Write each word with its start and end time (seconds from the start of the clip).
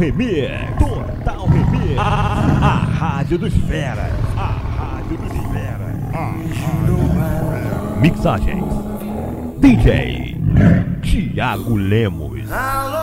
Remix. 0.00 0.48
Total 0.78 1.46
Remix. 1.46 1.98
A, 1.98 2.02
a, 2.02 2.70
a 2.70 2.74
Rádio 2.86 3.38
dos 3.38 3.52
Feras. 3.68 4.12
A 4.34 4.46
Rádio 4.78 5.18
dos 5.18 5.32
Feras. 5.52 5.94
Rádio... 6.14 6.56
Mixagens. 8.00 8.64
DJ 9.58 10.38
Tiago 11.02 11.76
Lemos. 11.76 12.50
Alô. 12.50 12.99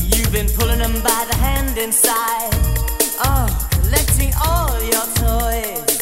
You've 0.00 0.32
been 0.32 0.48
pulling 0.48 0.78
them 0.78 0.94
by 1.02 1.26
the 1.28 1.36
hand 1.36 1.76
inside. 1.76 2.50
Oh, 3.24 3.68
collecting 3.72 4.32
all 4.46 4.80
your 4.82 5.06
toys. 5.16 5.93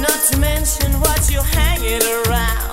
Not 0.00 0.18
to 0.30 0.38
mention 0.38 0.92
what 1.00 1.30
you're 1.30 1.42
hanging 1.42 2.00
around. 2.02 2.69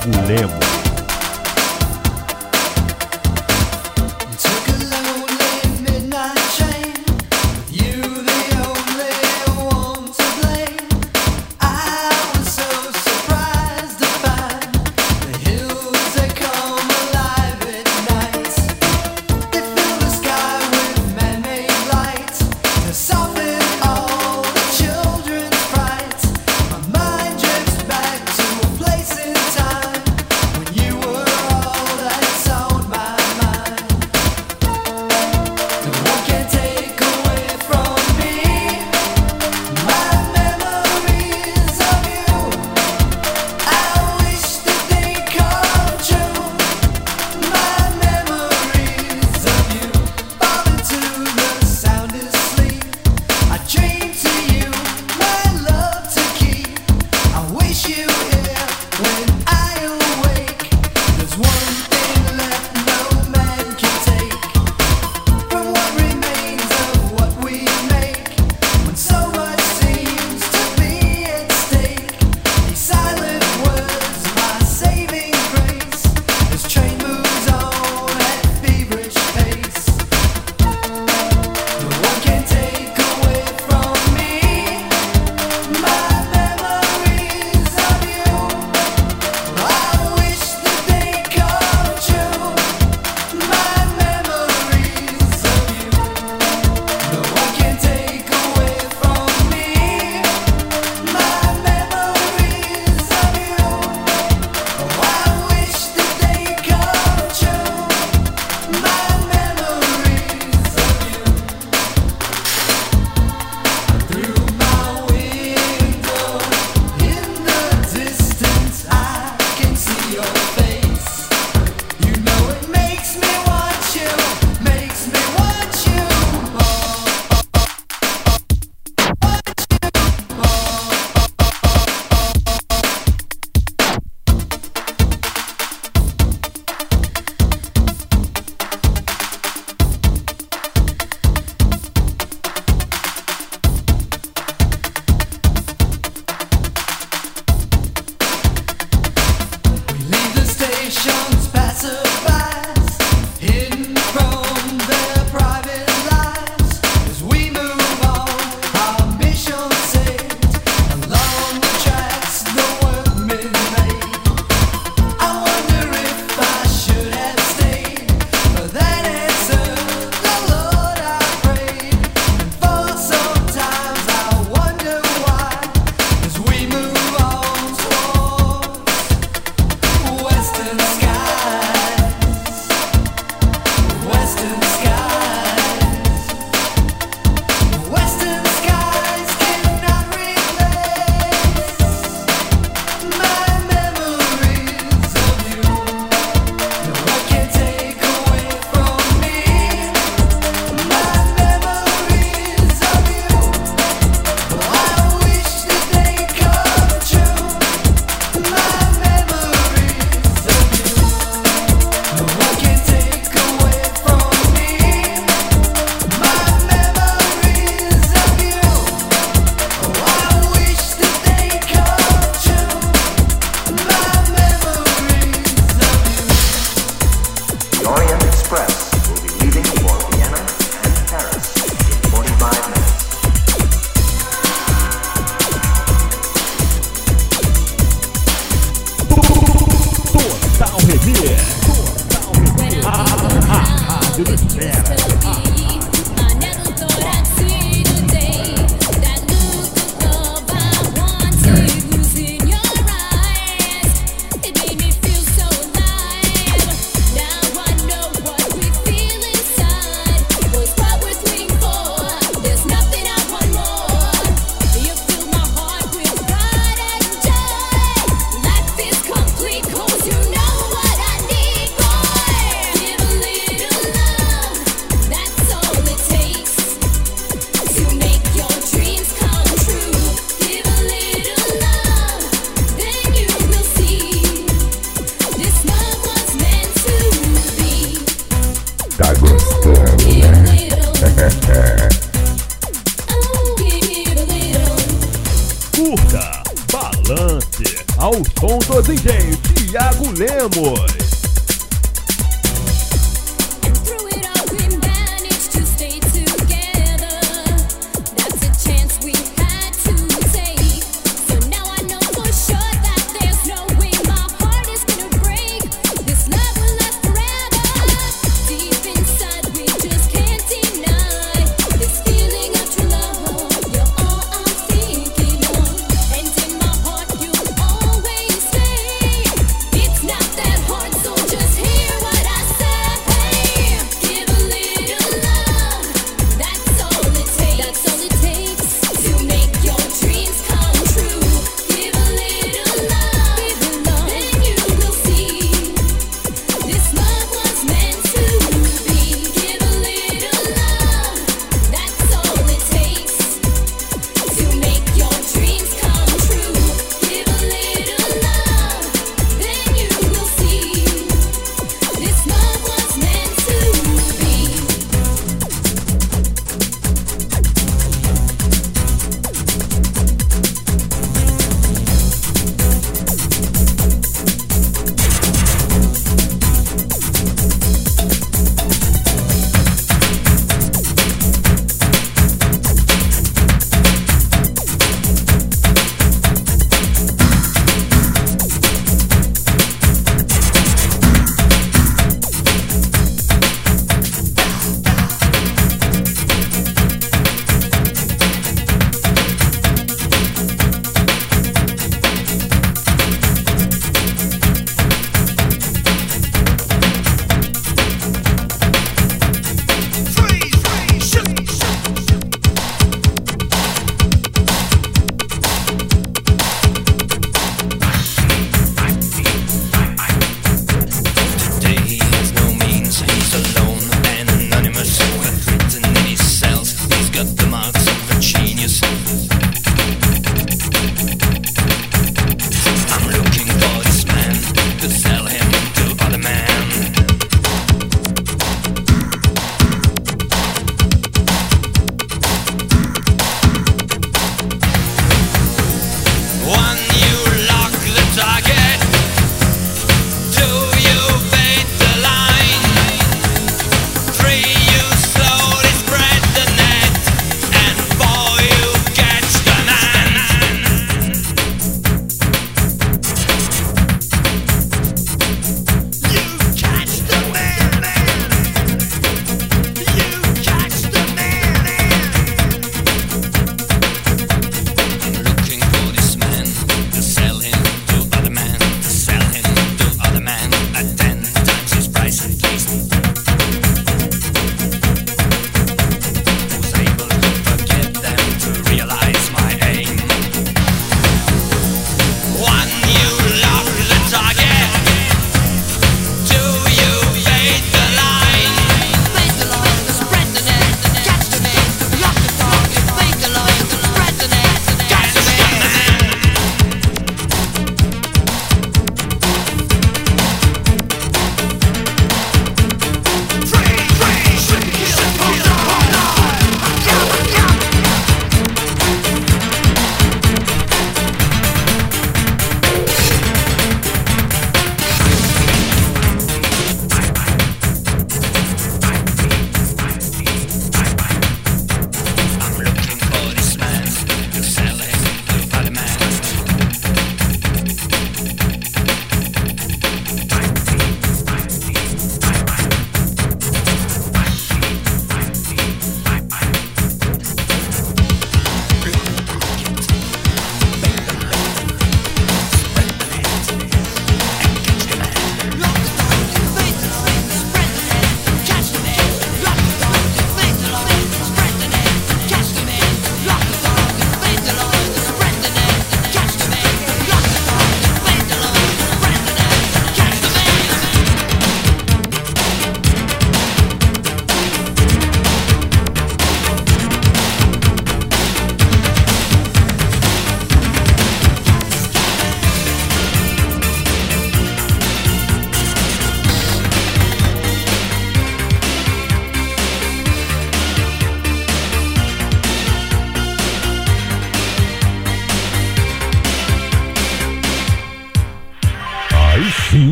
Thiago 0.00 0.26
Lemos. 0.26 0.79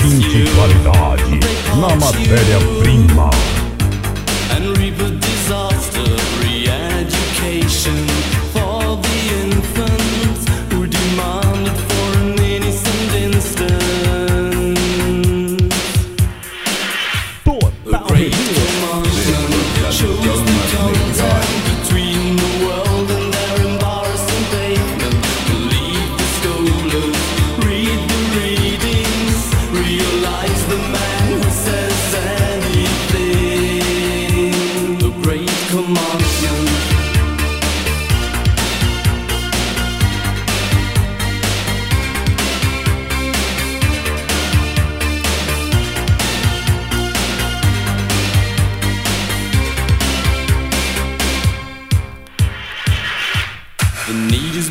seguinte 0.00 0.50
qualidade 0.54 1.40
na 1.76 1.94
matéria-prima. 1.96 3.30
And 4.56 4.76
reap 4.78 4.98
a 5.00 5.10
disaster, 5.10 6.08
re-education 6.42 8.06
for 8.52 8.69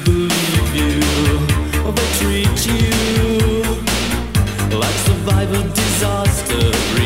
disbelieve 0.05 0.75
you, 0.75 0.99
they 1.91 2.07
treat 2.19 2.65
you 2.67 2.89
like 4.77 4.95
survival 5.05 5.63
disaster. 5.73 6.98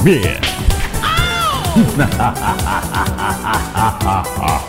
Total 0.00 0.14
Remix. 0.14 0.40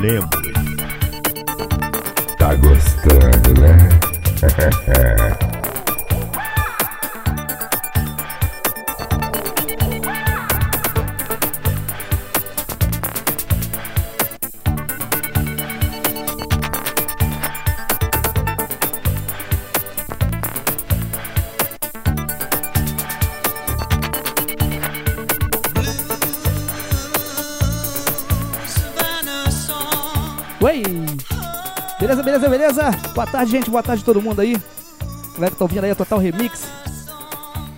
Lemos. 0.00 0.28
Tá 2.36 2.54
gostando, 2.56 3.60
né? 3.60 3.78
Oi! 30.66 30.82
Beleza, 32.00 32.24
beleza, 32.24 32.48
beleza? 32.48 32.90
Boa 33.14 33.24
tarde, 33.24 33.52
gente. 33.52 33.70
Boa 33.70 33.84
tarde 33.84 34.02
todo 34.02 34.20
mundo 34.20 34.40
aí. 34.40 34.60
Galera 35.34 35.52
que 35.52 35.56
tá 35.56 35.64
ouvindo 35.64 35.84
aí 35.84 35.92
a 35.92 35.94
Total 35.94 36.18
Remix. 36.18 36.68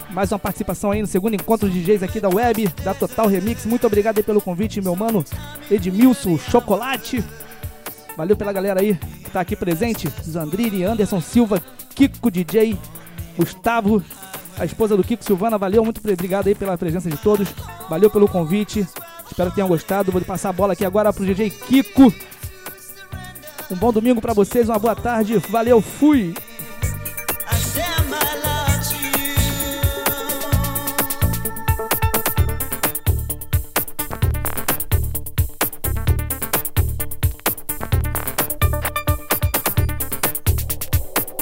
Mais 0.08 0.32
uma 0.32 0.38
participação 0.38 0.90
aí 0.90 1.02
no 1.02 1.06
segundo 1.06 1.34
encontro 1.34 1.68
de 1.68 1.82
DJs 1.82 2.02
aqui 2.02 2.18
da 2.18 2.30
web, 2.30 2.66
da 2.82 2.94
Total 2.94 3.26
Remix. 3.26 3.66
Muito 3.66 3.86
obrigado 3.86 4.16
aí 4.16 4.24
pelo 4.24 4.40
convite, 4.40 4.80
meu 4.80 4.96
mano 4.96 5.22
Edmilson 5.70 6.38
Chocolate. 6.38 7.22
Valeu 8.16 8.34
pela 8.38 8.54
galera 8.54 8.80
aí 8.80 8.94
que 9.22 9.30
tá 9.30 9.40
aqui 9.40 9.54
presente. 9.54 10.08
Zandrini, 10.26 10.84
Anderson 10.84 11.20
Silva, 11.20 11.62
Kiko 11.94 12.30
DJ, 12.30 12.74
Gustavo, 13.36 14.02
a 14.58 14.64
esposa 14.64 14.96
do 14.96 15.04
Kiko 15.04 15.22
Silvana. 15.22 15.58
Valeu, 15.58 15.84
muito 15.84 16.00
obrigado 16.02 16.46
aí 16.46 16.54
pela 16.54 16.78
presença 16.78 17.10
de 17.10 17.18
todos. 17.18 17.50
Valeu 17.86 18.08
pelo 18.08 18.26
convite. 18.26 18.88
Espero 19.30 19.50
que 19.50 19.56
tenham 19.56 19.68
gostado. 19.68 20.10
Vou 20.10 20.22
passar 20.22 20.48
a 20.48 20.54
bola 20.54 20.72
aqui 20.72 20.86
agora 20.86 21.12
pro 21.12 21.26
DJ 21.26 21.50
Kiko. 21.50 22.10
Um 23.70 23.76
bom 23.76 23.92
domingo 23.92 24.20
pra 24.20 24.32
vocês, 24.32 24.68
uma 24.68 24.78
boa 24.78 24.96
tarde. 24.96 25.36
Valeu, 25.50 25.80
fui! 25.82 26.34